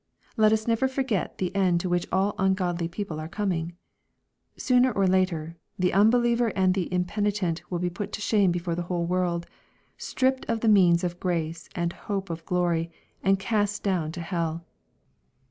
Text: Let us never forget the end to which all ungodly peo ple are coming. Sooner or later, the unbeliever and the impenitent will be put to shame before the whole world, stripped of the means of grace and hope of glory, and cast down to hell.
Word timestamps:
Let 0.35 0.51
us 0.51 0.67
never 0.67 0.87
forget 0.87 1.37
the 1.37 1.55
end 1.55 1.79
to 1.81 1.87
which 1.89 2.07
all 2.11 2.33
ungodly 2.39 2.87
peo 2.87 3.05
ple 3.05 3.19
are 3.19 3.27
coming. 3.29 3.75
Sooner 4.57 4.91
or 4.91 5.05
later, 5.05 5.57
the 5.77 5.93
unbeliever 5.93 6.47
and 6.57 6.73
the 6.73 6.91
impenitent 6.91 7.61
will 7.69 7.77
be 7.77 7.91
put 7.91 8.11
to 8.13 8.19
shame 8.21 8.49
before 8.51 8.73
the 8.73 8.81
whole 8.89 9.05
world, 9.05 9.45
stripped 9.99 10.43
of 10.47 10.61
the 10.61 10.67
means 10.69 11.03
of 11.03 11.19
grace 11.19 11.69
and 11.75 11.93
hope 11.93 12.31
of 12.31 12.43
glory, 12.47 12.89
and 13.21 13.37
cast 13.37 13.83
down 13.83 14.11
to 14.13 14.21
hell. 14.21 14.65